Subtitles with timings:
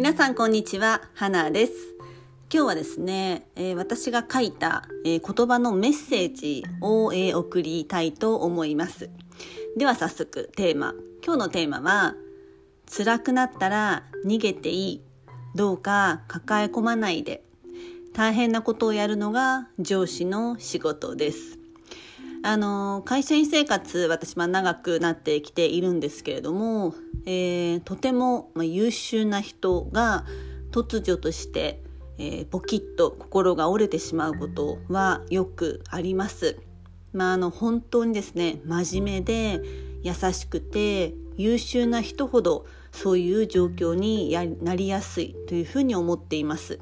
[0.00, 1.72] 皆さんこんにちは、花です。
[2.50, 9.10] 今日はですね、えー、私が書いた、えー、言葉のメッセージを、えー、送りたいと思います。
[9.76, 10.94] では早速テーマ。
[11.22, 12.14] 今日のテーマは、
[12.90, 15.02] 辛くなったら逃げていい。
[15.54, 17.44] どうか抱え込まないで。
[18.14, 21.59] 大変なことをやるのが上司の仕事です。
[22.42, 26.94] あの、会社員生活、私は長くなってきているんですけれども、
[27.26, 30.24] えー、とても優秀な人が
[30.70, 31.82] 突如として、
[32.18, 36.58] えー、ポキッと心が折れてしまうことはよくあります。
[37.12, 39.60] まあ、あの、本当にですね、真面目で
[40.02, 46.78] 優しくて優秀な人ほどそういう状況になりやすいというふうに思っています。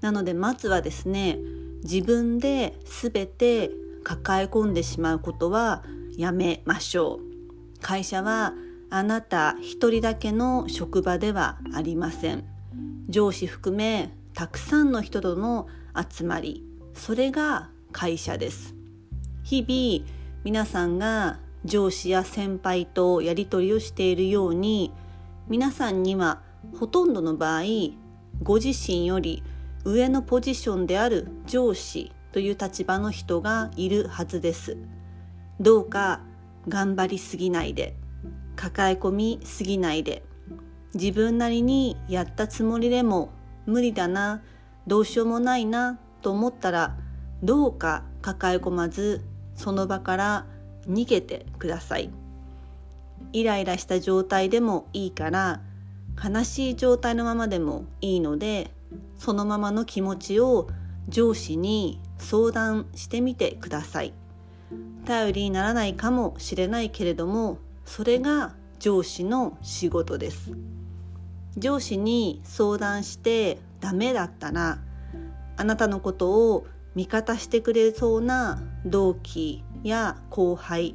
[0.00, 1.38] なので、まずはですね、
[1.82, 3.70] 自分で全て
[4.08, 5.84] 抱え込んでしまうことは
[6.16, 7.80] やめましょう。
[7.82, 8.54] 会社は
[8.88, 12.44] あなた一人だけの職場ではありません。
[13.10, 18.74] 上司含めたくさんの人との集まり、それが会社です。
[19.42, 20.10] 日々
[20.42, 24.90] 皆さんが上司や先輩とやり取りをしているように
[25.48, 26.40] 皆さんには
[26.78, 27.62] ほとんどの場合
[28.42, 29.42] ご自身より
[29.84, 34.76] 上のポジションである上司という立場の人がいるはずです。
[35.60, 36.20] どうか
[36.68, 37.94] 頑張りすぎないで、
[38.56, 40.22] 抱え込みすぎないで、
[40.94, 43.30] 自分なりにやったつもりでも
[43.66, 44.42] 無理だな、
[44.86, 46.96] どうしようもないなと思ったら、
[47.42, 49.22] どうか抱え込まず、
[49.54, 50.46] その場から
[50.88, 52.10] 逃げてください。
[53.32, 55.60] イライラした状態でもいいから、
[56.22, 58.72] 悲しい状態のままでもいいので、
[59.18, 60.68] そのままの気持ちを
[61.08, 64.12] 上司に相談してみてください。
[65.06, 70.52] 頼りにならないかもしれないけれどもそれが上司の仕事です。
[71.56, 74.78] 上司に相談してダメだったら
[75.56, 80.94] あなたのことを味方してくれそうな同期や後輩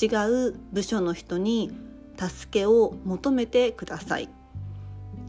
[0.00, 0.06] 違
[0.50, 1.72] う部署の人に
[2.16, 4.28] 助けを求めてください。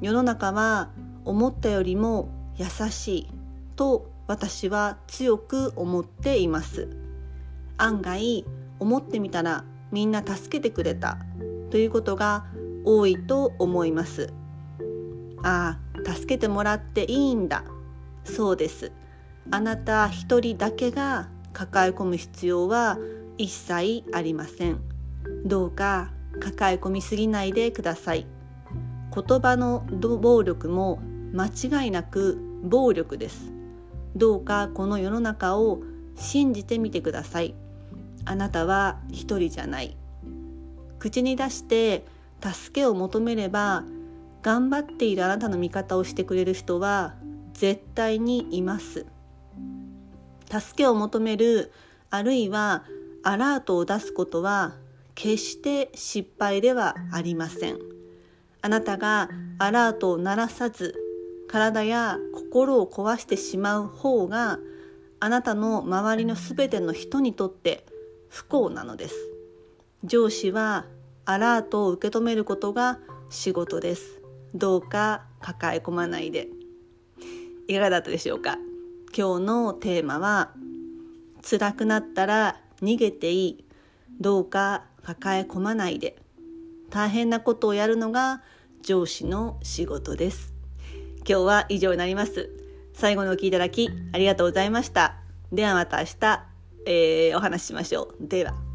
[0.02, 0.90] 世の中は
[1.26, 3.28] 思ったよりも優しい
[3.76, 6.88] と私は強く思っています。
[7.78, 8.46] 案外
[8.78, 11.18] 思ってみたらみんな助けてくれた。
[11.72, 12.46] ということが
[12.86, 14.32] 多いと思います。
[15.42, 17.64] ああ助けてもらっていいんだ。
[18.24, 18.92] そうです。
[19.50, 23.00] あなた一人だけが抱え込む必要は
[23.40, 24.80] 一切ありません。
[25.44, 28.28] どうか抱え込みすぎないでください。
[29.12, 31.00] 言葉の暴力も
[31.34, 33.59] 間違いなく暴力です。
[34.20, 35.82] どうかこの世の中を
[36.16, 37.56] 信じてみてください。
[38.26, 39.96] あなたは一人じゃない。
[41.00, 42.06] 口に出して
[42.42, 43.86] 助けを求めれば
[44.42, 47.16] 頑張っているあなたの味方をしてくれる人は
[47.54, 49.06] 絶対にいます。
[50.52, 51.72] 助けを求める
[52.10, 52.84] あるいは
[53.24, 54.76] アラートを出すことは
[55.16, 57.78] 決して失敗ではありません。
[58.62, 61.09] あなたがアラートを鳴らさず
[61.50, 64.60] 体や心を壊してしまう方が
[65.20, 67.86] あなたの周りの全ての人にとって
[68.30, 69.16] 不幸なのです。
[70.04, 70.86] 上司は
[71.26, 73.00] アラートを受け止めることが
[73.32, 74.22] 仕事です。
[74.54, 76.48] どうか抱え込まないで。
[77.68, 78.58] いかがだったでしょうか？
[79.18, 80.52] 今日のテーマは
[81.42, 83.66] 辛くなったら逃げていい。
[84.22, 86.22] どうか抱え込まないで。
[86.92, 88.44] 大変なことをやるのが
[88.84, 90.54] 上司の仕事です。
[91.28, 92.50] 今日は以上になります。
[92.94, 95.16] 最後にお聴きいただきありがとうございました。
[95.52, 96.46] ではまた明日、
[96.86, 98.28] えー、お話ししましょう。
[98.28, 98.69] では。